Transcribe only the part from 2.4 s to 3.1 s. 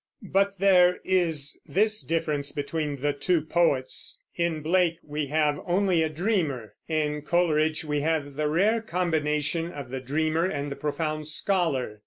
between